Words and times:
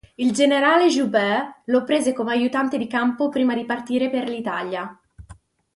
Il 0.15 0.31
generale 0.31 0.89
Joubert 0.89 1.61
lo 1.65 1.83
prese 1.83 2.11
come 2.11 2.31
aiutante 2.31 2.79
di 2.79 2.87
campo 2.87 3.29
prima 3.29 3.53
di 3.53 3.65
partire 3.65 4.09
per 4.09 4.27
l'Italia. 4.27 4.99